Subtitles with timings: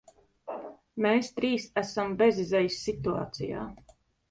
[1.07, 3.71] Mēs trīs esam bezizejas situācijā.